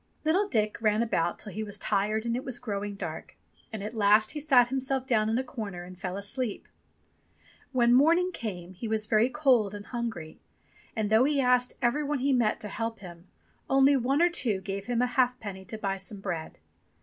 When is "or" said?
14.23-14.29